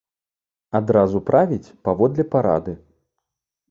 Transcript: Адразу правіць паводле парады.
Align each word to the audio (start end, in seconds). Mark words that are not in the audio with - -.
Адразу 0.79 1.23
правіць 1.29 1.73
паводле 1.85 2.23
парады. 2.35 2.73